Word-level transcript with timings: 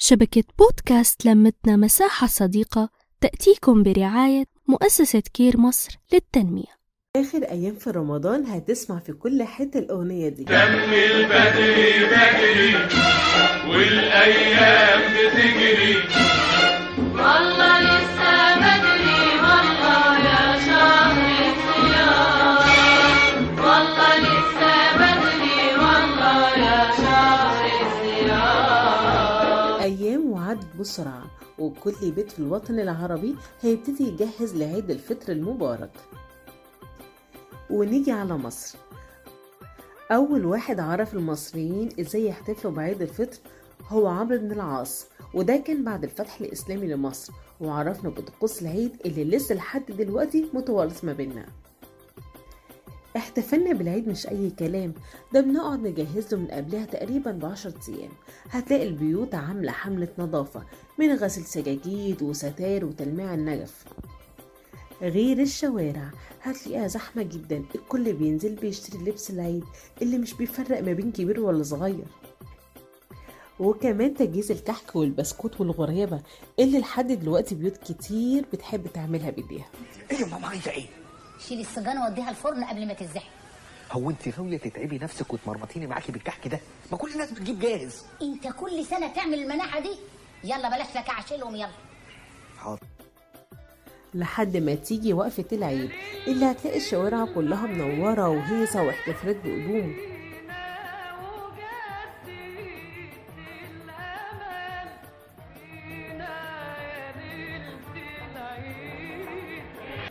شبكة 0.00 0.44
بودكاست 0.58 1.26
لمتنا 1.26 1.76
مساحة 1.76 2.26
صديقة 2.26 2.88
تأتيكم 3.20 3.82
برعاية 3.82 4.44
مؤسسة 4.68 5.22
كير 5.34 5.56
مصر 5.56 5.98
للتنمية. 6.12 6.78
آخر 7.16 7.42
أيام 7.42 7.74
في 7.74 7.90
رمضان 7.90 8.46
هتسمع 8.46 8.98
في 8.98 9.12
كل 9.12 9.42
حتة 9.42 9.78
الأغنية 9.78 10.28
دي. 10.28 10.44
دم 10.44 10.54
البدري 10.54 12.06
بدري 12.06 12.74
والأيام 13.68 15.00
بتجري. 15.12 16.17
وعدت 30.48 30.76
بسرعة 30.80 31.30
وكل 31.58 32.10
بيت 32.10 32.30
في 32.32 32.38
الوطن 32.38 32.80
العربي 32.80 33.36
هيبتدي 33.60 34.04
يجهز 34.04 34.54
لعيد 34.56 34.90
الفطر 34.90 35.32
المبارك. 35.32 35.90
ونيجي 37.70 38.12
على 38.12 38.36
مصر. 38.36 38.78
أول 40.12 40.44
واحد 40.46 40.80
عرف 40.80 41.14
المصريين 41.14 41.88
إزاي 42.00 42.26
يحتفلوا 42.26 42.72
بعيد 42.72 43.02
الفطر 43.02 43.38
هو 43.88 44.06
عمرو 44.06 44.38
بن 44.38 44.52
العاص 44.52 45.06
وده 45.34 45.56
كان 45.56 45.84
بعد 45.84 46.04
الفتح 46.04 46.40
الإسلامي 46.40 46.86
لمصر 46.86 47.32
وعرفنا 47.60 48.10
بطقوس 48.10 48.62
العيد 48.62 48.96
اللي 49.06 49.24
لسه 49.24 49.54
لحد 49.54 49.86
دلوقتي 49.86 50.50
متوارث 50.54 51.04
ما 51.04 51.12
بينا 51.12 51.46
احتفلنا 53.16 53.72
بالعيد 53.72 54.08
مش 54.08 54.26
أي 54.28 54.50
كلام. 54.58 54.94
ده 55.32 55.40
بنقعد 55.40 55.86
نجهز 55.86 56.34
له 56.34 56.40
من 56.40 56.46
قبلها 56.46 56.84
تقريبا 56.84 57.32
بعشرة 57.32 57.80
أيام. 57.88 58.10
هتلاقي 58.50 58.88
البيوت 58.88 59.34
عاملة 59.34 59.72
حملة 59.72 60.08
نظافة 60.18 60.62
من 60.98 61.12
غسل 61.14 61.44
سجاجيد 61.44 62.22
وستار 62.22 62.84
وتلميع 62.84 63.34
النجف. 63.34 63.84
غير 65.02 65.40
الشوارع 65.42 66.10
هتلاقيها 66.42 66.86
زحمة 66.86 67.22
جدا. 67.22 67.64
الكل 67.74 68.12
بينزل 68.12 68.54
بيشتري 68.54 68.98
لبس 69.04 69.30
العيد 69.30 69.64
اللي 70.02 70.18
مش 70.18 70.34
بيفرق 70.34 70.80
ما 70.82 70.92
بين 70.92 71.12
كبير 71.12 71.40
ولا 71.40 71.62
صغير. 71.62 72.04
وكمان 73.60 74.14
تجهيز 74.14 74.50
الكحك 74.50 74.96
والبسكوت 74.96 75.60
والغرابة 75.60 76.20
اللي 76.58 76.78
لحد 76.78 77.12
دلوقتي 77.12 77.54
بيوت 77.54 77.76
كتير 77.76 78.44
بتحب 78.52 78.86
تعملها 78.86 79.30
بإيديها. 79.30 79.66
إيه 80.10 80.24
ماما 80.24 80.46
عايزة 80.46 80.70
إيه؟ 80.70 80.84
شيلي 81.38 81.60
السجانه 81.60 82.06
وديها 82.06 82.30
الفرن 82.30 82.64
قبل 82.64 82.86
ما 82.86 82.94
تتزحم. 82.94 83.28
هو 83.92 84.10
انت 84.10 84.38
ناويه 84.38 84.58
تتعبي 84.58 84.98
نفسك 84.98 85.32
وتمرمطيني 85.32 85.86
معاكي 85.86 86.12
بالكحك 86.12 86.48
ده؟ 86.48 86.60
ما 86.92 86.98
كل 86.98 87.12
الناس 87.12 87.32
بتجيب 87.32 87.58
جاهز. 87.60 88.04
انت 88.22 88.48
كل 88.48 88.84
سنة 88.84 89.12
تعمل 89.14 89.34
المناحة 89.34 89.80
دي؟ 89.80 89.96
يلا 90.44 90.68
بلاش 90.68 90.96
لك 90.96 91.08
أعشلهم 91.08 91.56
يلا. 91.56 91.70
حاضر. 92.58 92.80
لحد 94.14 94.56
ما 94.56 94.74
تيجي 94.74 95.12
وقفة 95.12 95.44
العيد 95.52 95.90
اللي 96.26 96.44
هتلاقي 96.46 96.76
الشوارع 96.76 97.24
كلها 97.34 97.66
منورة 97.66 98.28
وهيصة 98.28 98.82
واحتفالات 98.82 99.36
بقدوم. 99.36 99.96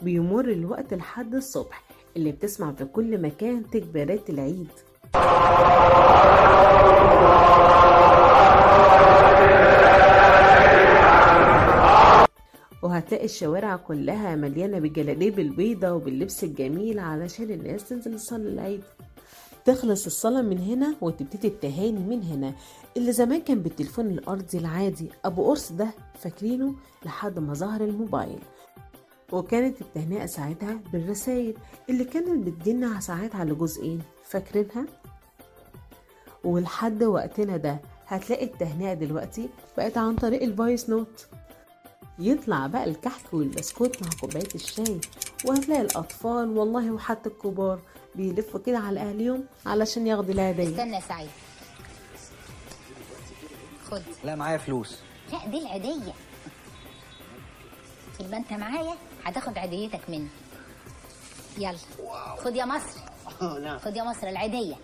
بيمر 0.01 0.49
الوقت 0.49 0.93
لحد 0.93 1.35
الصبح 1.35 1.83
اللي 2.17 2.31
بتسمع 2.31 2.71
في 2.71 2.85
كل 2.85 3.21
مكان 3.21 3.69
تكبيرات 3.69 4.29
العيد. 4.29 4.67
وهتلاقي 12.83 13.25
الشوارع 13.25 13.75
كلها 13.75 14.35
مليانة 14.35 14.79
بالجلاليب 14.79 15.39
البيضة 15.39 15.91
وباللبس 15.91 16.43
الجميل 16.43 16.99
علشان 16.99 17.51
الناس 17.51 17.89
تنزل 17.89 18.15
تصلي 18.15 18.49
العيد. 18.49 18.83
تخلص 19.65 20.05
الصلاة 20.05 20.41
من 20.41 20.57
هنا 20.57 20.95
وتبتدي 21.01 21.47
التهاني 21.47 21.99
من 21.99 22.23
هنا 22.23 22.53
اللي 22.97 23.11
زمان 23.11 23.41
كان 23.41 23.59
بالتليفون 23.59 24.05
الأرضي 24.05 24.57
العادي. 24.57 25.09
أبو 25.25 25.47
قرص 25.49 25.71
ده 25.71 25.87
فاكرينه 26.19 26.75
لحد 27.05 27.39
ما 27.39 27.53
ظهر 27.53 27.81
الموبايل. 27.81 28.39
وكانت 29.31 29.81
التهنئة 29.81 30.25
ساعتها 30.25 30.79
بالرسايل 30.93 31.57
اللي 31.89 32.03
كانت 32.03 32.47
بتجيلنا 32.47 32.99
ساعات 32.99 33.35
على 33.35 33.55
جزئين 33.55 34.01
فاكرينها؟ 34.23 34.85
ولحد 36.43 37.03
وقتنا 37.03 37.57
ده 37.57 37.79
هتلاقي 38.07 38.45
التهنئة 38.45 38.93
دلوقتي 38.93 39.49
بقت 39.77 39.97
عن 39.97 40.15
طريق 40.15 40.43
ال 40.43 40.51
voice 40.51 40.89
note. 40.89 41.27
يطلع 42.19 42.67
بقى 42.67 42.83
الكحك 42.83 43.33
والبسكوت 43.33 44.03
مع 44.03 44.09
كوباية 44.21 44.47
الشاي 44.55 44.99
وهتلاقي 45.45 45.81
الأطفال 45.81 46.57
والله 46.57 46.91
وحتى 46.91 47.29
الكبار 47.29 47.79
بيلفوا 48.15 48.59
كده 48.59 48.77
على 48.77 48.99
أهليهم 48.99 49.43
علشان 49.65 50.07
ياخدوا 50.07 50.33
الهدية 50.33 50.69
استنى 50.69 50.95
يا 50.95 50.99
سعيد. 50.99 51.29
خد. 53.91 54.01
لا 54.23 54.35
معايا 54.35 54.57
فلوس. 54.57 54.99
لا 55.31 55.47
دي 55.51 55.57
العيديه 55.57 56.13
طول 58.17 58.31
ما 58.31 58.37
انت 58.37 58.53
معايا؟ 58.53 58.93
هتاخد 59.23 59.57
عيديتك 59.57 60.09
مني. 60.09 60.27
يلا. 61.57 61.77
خد 62.37 62.55
يا 62.55 62.65
مصر. 62.65 62.99
خد 63.83 63.95
يا 63.95 64.03
مصر 64.03 64.27
العيدية. 64.27 64.75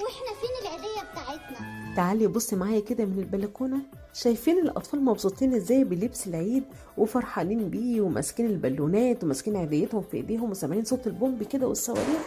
وإحنا 0.00 0.32
فين 0.40 0.66
العيدية 0.66 1.10
بتاعتنا؟ 1.12 1.94
تعالي 1.96 2.26
بص 2.26 2.54
معايا 2.54 2.80
كده 2.80 3.04
من 3.04 3.18
البلكونة. 3.18 3.78
شايفين 4.14 4.58
الأطفال 4.58 5.04
مبسوطين 5.04 5.54
إزاي 5.54 5.84
بلبس 5.84 6.26
العيد 6.26 6.64
وفرحانين 6.98 7.70
بيه 7.70 8.00
وماسكين 8.00 8.46
البالونات 8.46 9.24
وماسكين 9.24 9.56
عيديتهم 9.56 10.02
في 10.02 10.16
إيديهم 10.16 10.50
وسامعين 10.50 10.84
صوت 10.84 11.06
البومب 11.06 11.42
كده 11.42 11.66
والصواريخ؟ 11.66 12.22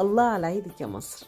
الله 0.00 0.22
على 0.22 0.46
عيدك 0.46 0.80
يا 0.80 0.86
مصر. 0.86 1.26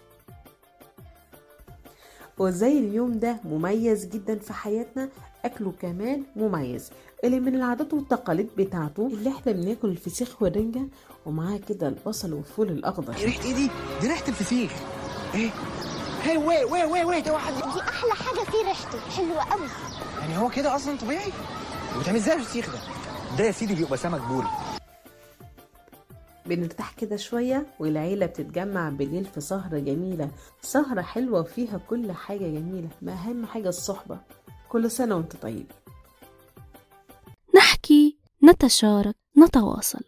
وزي 2.39 2.79
اليوم 2.79 3.19
ده 3.19 3.37
مميز 3.45 4.07
جدا 4.07 4.39
في 4.39 4.53
حياتنا 4.53 5.09
أكله 5.45 5.73
كمان 5.83 6.23
مميز 6.37 6.91
اللي 7.25 7.41
من 7.41 7.55
العادات 7.55 7.95
والتقاليد 7.95 8.49
بتاعته 8.59 9.07
اللي 9.07 9.31
إحنا 9.31 9.53
بناكل 9.53 9.89
الفسيخ 9.89 10.43
والرنجة 10.43 10.83
ومعاه 11.27 11.61
كده 11.69 11.89
البصل 11.89 12.33
والفول 12.33 12.69
الأخضر 12.69 13.15
إيه 13.17 13.25
ريحة 13.25 13.45
إيه 13.45 13.55
دي؟ 13.55 13.71
دي 14.01 14.07
ريحة 14.09 14.29
الفسيخ 14.29 14.73
إيه؟ 15.35 15.51
هي 16.23 16.37
وي 16.37 16.65
وي 16.65 16.85
وي 16.85 17.05
وي 17.05 17.21
ده 17.21 17.33
واحد 17.33 17.55
دي 17.55 17.63
أحلى 17.63 18.13
حاجة 18.15 18.45
فيه 18.45 18.69
ريحته 18.69 18.99
حلوة 19.17 19.43
قوي 19.51 19.67
يعني 20.21 20.39
هو 20.39 20.49
كده 20.49 20.77
أصلا 20.77 20.97
طبيعي؟ 20.99 21.33
وبتعمل 21.97 22.17
إزاي 22.19 22.35
الفسيخ 22.37 22.73
ده؟ 22.73 22.79
ده 23.39 23.45
يا 23.45 23.53
سيدي 23.53 23.75
بيبقى 23.75 23.97
سمك 23.99 24.21
بوري 24.21 24.47
بنرتاح 26.49 26.93
كده 26.95 27.17
شوية 27.17 27.67
والعيلة 27.81 28.27
بتتجمع 28.27 28.89
بالليل 28.89 29.25
في 29.25 29.41
سهرة 29.41 29.79
جميلة. 29.79 30.31
سهرة 30.63 31.03
حلوة 31.03 31.41
وفيها 31.41 31.79
كل 31.79 32.13
حاجة 32.13 32.45
جميلة 32.45 32.89
ما 33.03 33.13
أهم 33.13 33.47
حاجة 33.47 33.69
الصحبة. 33.69 34.21
كل 34.69 34.91
سنة 34.91 35.17
وأنت 35.17 35.37
طيب. 35.37 35.67
نحكي 37.57 38.17
نتشارك 38.45 39.17
نتواصل. 39.39 40.01